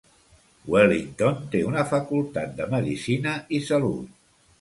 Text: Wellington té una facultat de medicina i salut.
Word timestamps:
Wellington 0.75 1.43
té 1.55 1.61
una 1.71 1.83
facultat 1.91 2.55
de 2.61 2.67
medicina 2.73 3.35
i 3.59 3.61
salut. 3.69 4.09